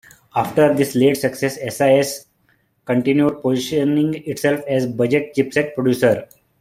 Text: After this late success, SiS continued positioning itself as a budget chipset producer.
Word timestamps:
After 0.35 0.73
this 0.73 0.95
late 0.95 1.15
success, 1.15 1.59
SiS 1.59 2.25
continued 2.85 3.43
positioning 3.43 4.15
itself 4.27 4.61
as 4.67 4.85
a 4.85 4.89
budget 4.89 5.35
chipset 5.35 5.75
producer. 5.75 6.27